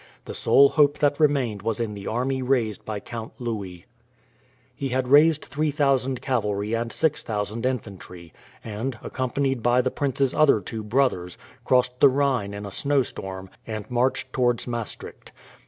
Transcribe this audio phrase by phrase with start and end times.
[0.25, 3.85] The sole hope that remained was in the army raised by Count Louis.
[4.73, 8.33] He had raised 3000 cavalry and 6000 infantry,
[8.63, 13.91] and, accompanied by the prince's other two brothers, crossed the Rhine in a snowstorm and
[13.91, 15.33] marched towards Maastricht.